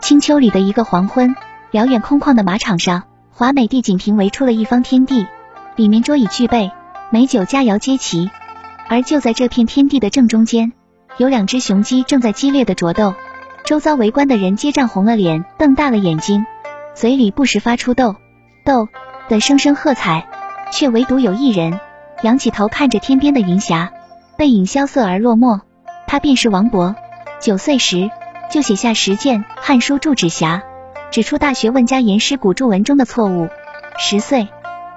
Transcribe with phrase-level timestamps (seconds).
[0.00, 1.34] 清秋里的一个黄昏，
[1.70, 5.26] 辽远空旷的马场上，华美地锦屏围出了一方天地，
[5.76, 6.70] 里面桌椅俱备，
[7.10, 8.30] 美酒佳肴皆齐。
[8.86, 10.72] 而就在这片天地的正中间，
[11.16, 13.14] 有两只雄鸡正在激烈的啄斗。
[13.64, 16.44] 周遭围观的人皆涨红了脸，瞪大了眼睛，
[16.94, 18.16] 嘴里不时发出斗
[18.66, 18.88] 斗
[19.30, 20.28] 的声声喝彩，
[20.70, 21.80] 却唯独有一人
[22.20, 23.90] 仰起头看着天边的云霞，
[24.36, 25.60] 背影萧瑟而落寞。
[26.06, 26.94] 他便是王勃。
[27.40, 28.10] 九岁时
[28.50, 30.62] 就写下十卷《汉书注指辖》，
[31.12, 33.48] 指出大学问家言师古注文中的错误。
[33.98, 34.48] 十岁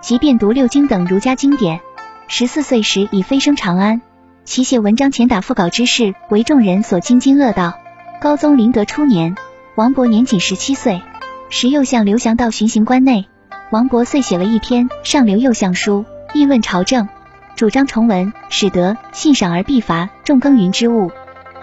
[0.01, 1.79] 即便读六经等儒家经典。
[2.29, 4.01] 十四岁时已飞升长安，
[4.43, 7.73] 其写文章前打腹稿之事为众人所津津乐道。
[8.19, 9.35] 高宗麟德初年，
[9.75, 11.01] 王勃年仅十七岁，
[11.49, 13.27] 时右相刘祥道巡行关内，
[13.69, 16.03] 王勃遂写了一篇《上刘右相书》，
[16.37, 17.07] 议论朝政，
[17.57, 21.11] 主张重文，使得信赏而必罚，重耕耘之务，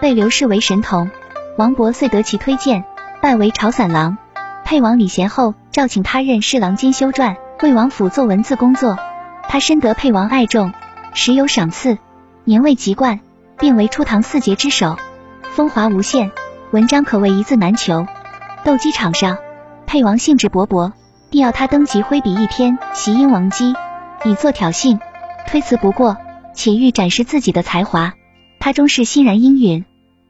[0.01, 1.09] 被刘氏为神童。
[1.57, 2.83] 王勃遂得其推荐，
[3.21, 4.17] 拜为朝散郎。
[4.65, 8.99] 沛王李贤后召请他任侍郎兼修撰，为王府做文字工作。
[9.47, 10.73] 他深得沛王爱重，
[11.13, 11.97] 时有赏赐，
[12.43, 13.21] 年未及冠，
[13.57, 14.97] 便为初唐四杰之首，
[15.53, 16.29] 风华无限。
[16.71, 18.05] 文章可谓一字难求。
[18.65, 19.37] 斗鸡场上，
[19.87, 20.91] 沛王兴致勃勃，
[21.29, 23.73] 必要他登基挥笔一篇《袭英王姬》，
[24.29, 24.99] 以作挑衅，
[25.47, 26.17] 推辞不过，
[26.53, 28.13] 且欲展示自己的才华。
[28.59, 29.85] 他终是欣然应允。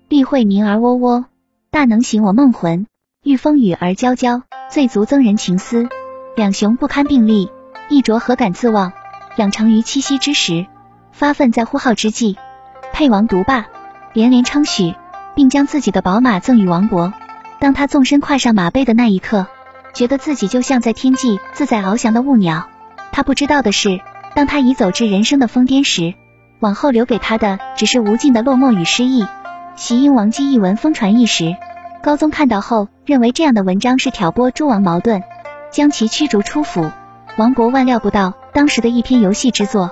[0.07, 1.25] 必会鸣而喔喔，
[1.71, 2.85] 大能醒我梦魂；
[3.23, 5.89] 遇风雨而娇娇，最足增人情思。
[6.35, 7.49] 两雄不堪并立，
[7.89, 8.91] 一浊何敢自忘？
[9.37, 10.67] 养成于七夕之时，
[11.11, 12.37] 发愤在呼号之际。
[12.93, 13.67] 沛王独霸，
[14.13, 14.93] 连连称许。
[15.35, 17.11] 并将自己的宝马赠与王勃。
[17.59, 19.47] 当他纵身跨上马背的那一刻，
[19.93, 22.69] 觉得自己就像在天际自在翱翔的雾鸟。
[23.11, 23.99] 他不知道的是，
[24.35, 26.13] 当他已走至人生的疯癫时，
[26.59, 29.25] 往后留给他的只是无尽的落寞与失意。
[29.75, 31.55] 袭鹰王姬一文疯传一时，
[32.03, 35.23] 高宗看到后认为这样的文章是挑拨诸王矛盾，
[35.71, 36.91] 将其驱逐出府。
[37.37, 39.89] 王勃万料不到，当时的一篇游戏之作，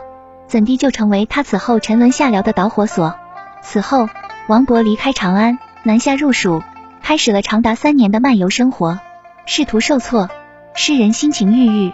[0.47, 3.15] 怎地就成为他此后沉沦下僚的导火索？
[3.63, 4.07] 此后。
[4.47, 6.61] 王勃离开长安，南下入蜀，
[7.01, 8.99] 开始了长达三年的漫游生活。
[9.45, 10.29] 仕途受挫，
[10.75, 11.93] 诗人心情郁郁。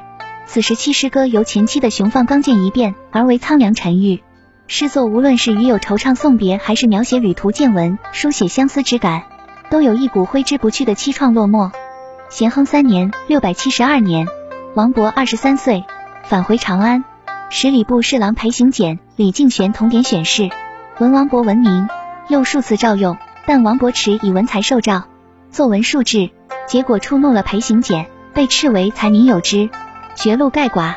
[0.51, 4.23] 此时七诗歌由前期的雄放刚健一变，而为苍凉沉郁。
[4.65, 9.21] 诗作无论是与友惆怅送别，还是描写旅途见闻、书写相思之感，
[9.69, 11.69] 都有一股挥之不去的凄怆落寞。
[12.29, 14.25] 咸亨三年（六百七十二年），
[14.73, 15.83] 王勃二十三岁，
[16.23, 17.03] 返回长安，
[17.51, 20.49] 使礼部侍郎裴行俭、李敬玄同点选侍，
[20.97, 21.87] 闻王勃闻名。
[22.27, 25.03] 又数次召用，但王勃迟以文才受诏，
[25.51, 26.31] 作文数志，
[26.65, 29.69] 结果触怒了裴行俭，被斥为才名有之，
[30.21, 30.95] 绝路盖寡。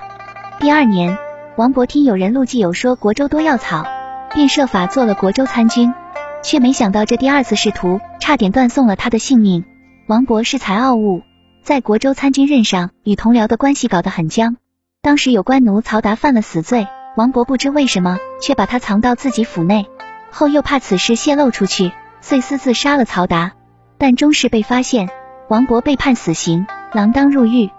[0.58, 1.16] 第二年，
[1.56, 3.86] 王勃听有人陆记有说国州多药草，
[4.34, 5.94] 便设法做了国州参军，
[6.42, 9.64] 却没想到这第二次仕途差点断送了他的性命。
[10.08, 11.22] 王勃恃才傲物，
[11.62, 14.56] 在国州参军任上与同僚的关系搞得很僵。
[15.02, 19.86] 当时有官奴曹达犯了死罪，王勃不知为什么却把他藏到自己府内。
[20.32, 23.52] 后又怕此事泄露出去，遂私自杀了曹达，
[23.98, 25.08] 但终是被发现。
[25.48, 27.70] 王勃被判死刑，锒铛入狱。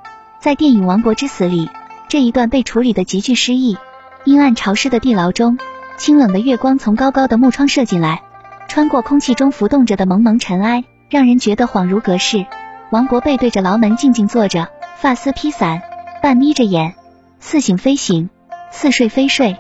[0.44, 1.70] 在电影《王国之死》里，
[2.10, 3.78] 这一段被处理的极具诗意。
[4.26, 5.58] 阴暗潮湿的地牢中，
[5.96, 8.24] 清冷的月光从高高的木窗射进来，
[8.68, 12.46] 穿过空气中浮动着的蒙蒙尘埃，让人觉得恍如隔世。
[12.90, 14.68] 王国背对着牢门静静坐着，
[14.98, 15.82] 发丝披散，
[16.22, 16.94] 半眯着眼，
[17.40, 18.30] 似醒非醒，
[18.70, 19.56] 似睡非睡，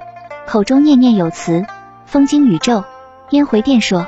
[0.45, 1.65] 口中念念有词。
[2.05, 2.83] 风惊宇宙，
[3.29, 4.05] 烟回电烁。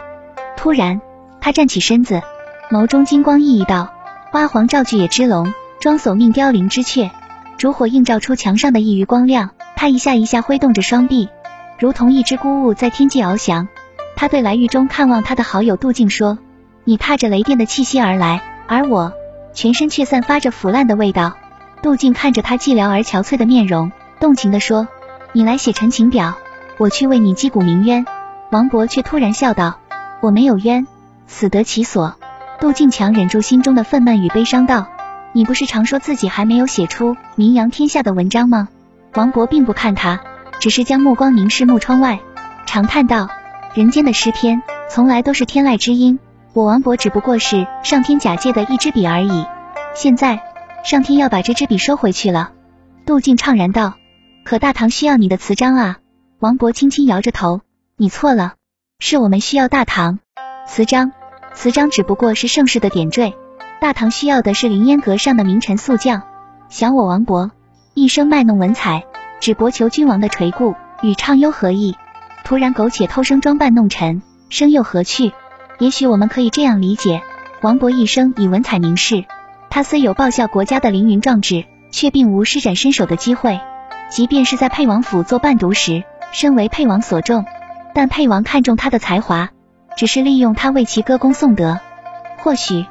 [0.57, 0.99] 突然，
[1.39, 2.21] 他站起身子，
[2.69, 3.93] 眸中金光熠熠道
[4.29, 5.53] ：“花黄照巨野之龙，
[5.85, 7.11] 装索命凋零之雀。”
[7.59, 9.51] 烛火映照出墙上的一隅光亮。
[9.75, 11.29] 他一下一下挥动着双臂，
[11.77, 13.67] 如同一只孤鹜在天际翱翔。
[14.15, 16.39] 他对来狱中看望他的好友杜静说
[16.85, 19.13] ：“你踏着雷电的气息而来，而我
[19.53, 21.37] 全身却散发着腐烂的味道。”
[21.83, 24.87] 杜静看着他寂寥而憔悴的面容，动情地说
[25.33, 26.33] ：“你来写陈情表。”
[26.79, 28.07] 我去为你击鼓鸣冤，
[28.49, 29.77] 王勃却突然笑道
[30.19, 30.87] ：“我没有冤，
[31.27, 32.15] 死得其所。”
[32.59, 34.87] 杜静强忍住心中的愤懑与悲伤道
[35.35, 38.69] ：“你不是常说自己还没有写出名扬天下的文章吗？”
[39.15, 40.21] 王勃并不看他，
[40.61, 42.21] 只是将目光凝视木窗外，
[42.65, 43.27] 长叹道
[43.75, 46.19] ：“人间的诗篇，从来都是天籁之音，
[46.53, 49.45] 我王勃只不过是上天假借的一支笔而已。
[49.93, 50.41] 现在，
[50.85, 52.53] 上天要把这支笔收回去了。”
[53.05, 53.95] 杜静怅然道
[54.45, 55.97] ：“可大唐需要你的词章啊。”
[56.39, 57.59] 王勃轻轻摇着头
[57.97, 58.53] ：“你错了，
[58.99, 60.19] 是我们需要大唐
[60.65, 61.11] 词章，
[61.53, 63.35] 词章只不过是盛世的点缀，
[63.79, 66.23] 大唐需要的是凌烟阁上的名臣宿将。
[66.69, 67.51] 想我王勃
[67.93, 69.03] 一生卖弄文采，
[69.39, 71.95] 只博求君王的垂顾，与畅幽何异？
[72.43, 75.33] 突然苟且偷生装扮弄臣，生又何去？
[75.79, 77.21] 也许我们可以这样理解：
[77.61, 79.25] 王勃一生以文采名士，
[79.69, 83.59] 他虽有报效国家的凌云壮志，却并无施展身手的机会。
[84.09, 87.45] 即便是在沛王府做伴读时，身为沛王所重，
[87.93, 89.49] 但沛王看重他的才华，
[89.97, 91.79] 只是利用他为其歌功颂德。
[92.37, 92.85] 或许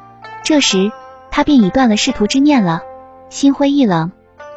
[0.45, 0.91] 这时
[1.31, 2.81] 他便已断了仕途之念了，
[3.29, 4.11] 心灰意冷。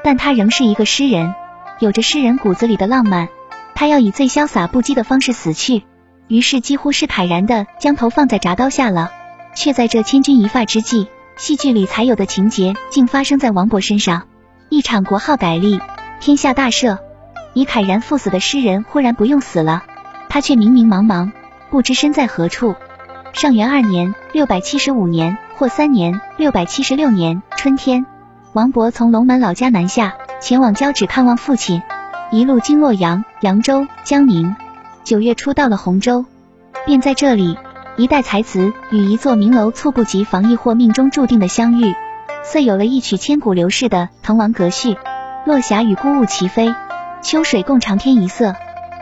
[0.05, 1.35] 但他仍是一个诗人，
[1.81, 3.29] 有着诗人骨子里的浪漫。
[3.75, 5.85] 他要以最潇洒不羁的方式死去。
[6.27, 9.11] 于是几乎是坦然的将头放在铡刀下了，
[9.55, 11.09] 却在这千钧一发之际，
[11.39, 14.25] 戏剧里才有的情节竟发生在王勃身上。
[14.69, 15.81] 一场国号改立，
[16.21, 16.99] 天下大赦，
[17.55, 19.85] 已慨然赴死的诗人忽然不用死了，
[20.29, 21.33] 他却迷迷茫茫，
[21.71, 22.75] 不知身在何处。
[23.33, 28.05] 上元二年（六百七十五年）或三年（六百七十六年）春天，
[28.53, 31.83] 王勃从龙门老家南下，前往交趾看望父亲，
[32.33, 34.57] 一路经洛阳、扬州、江宁。
[35.05, 36.25] 九月初到了洪州，
[36.85, 37.57] 便在这里，
[37.97, 41.95] 一代才子与一座名楼猝不及防，亦或命中注定的相遇，
[42.43, 44.95] 遂有了一曲千古流逝的《滕王阁序》。
[45.47, 46.75] 落霞与孤鹜齐飞，
[47.23, 48.55] 秋水共长天一色。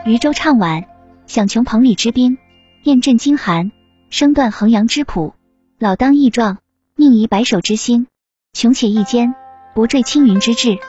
[0.05, 0.85] 渔舟唱晚，
[1.25, 2.37] 响穷彭蠡之滨。
[2.83, 3.71] 雁阵惊寒，
[4.09, 5.33] 生断衡阳之浦。
[5.79, 6.59] 老当益壮，
[6.95, 8.07] 宁移白首之心。
[8.53, 9.35] 穷且益坚，
[9.75, 10.79] 不坠青云之志。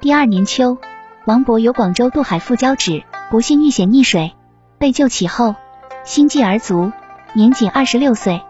[0.00, 0.78] 第二年秋，
[1.24, 4.32] 王勃由广州渡海赴交趾，不幸遇险溺水。
[4.78, 5.56] 被救起后，
[6.04, 6.92] 心悸而卒，
[7.34, 8.40] 年仅二十六岁。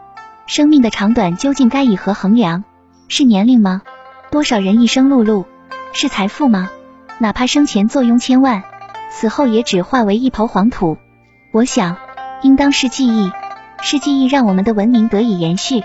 [0.47, 2.65] 生命的长短究竟该以何衡量？
[3.09, 3.83] 是年龄吗？
[4.31, 5.47] 多少人一生碌碌？
[5.93, 6.71] 是财富吗？
[7.19, 8.63] 哪怕生前坐拥千万，
[9.11, 10.99] 死后也只化为一抔黄土。
[11.53, 11.97] 我想，
[12.43, 13.33] 应当是记忆，
[13.83, 15.83] 是记忆让我们的文明得以延续。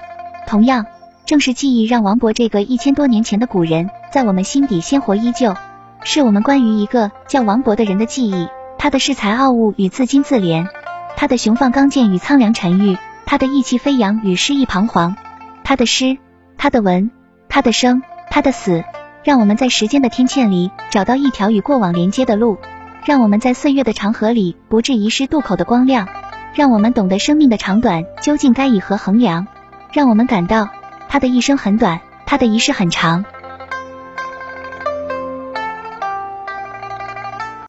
[0.48, 0.86] 同样，
[1.26, 5.56] 正是记忆让王勃这个一千多年前的古人，在我们心底鲜活依旧。
[6.04, 8.48] 是我们关于一个叫王勃的人的记忆。
[8.78, 10.68] 他的恃才傲物与自矜自怜，
[11.16, 15.16] 他的雄放刚健与苍凉沉郁，他的意气飞扬与诗意彷徨，
[15.64, 16.18] 他的诗，
[16.58, 17.10] 他的文，
[17.50, 18.84] 他的生，他的死，
[19.24, 22.60] 让我们在时间的天堑里找到一条与过往连接的路，
[23.06, 26.08] 让我们在岁月的长河里不致遗失渡口的光亮，
[26.56, 29.46] 让我们懂得生命的长短究竟该以何衡量，
[29.92, 30.69] 让我们感到
[31.10, 33.25] 他的一生很短，他的一世很长。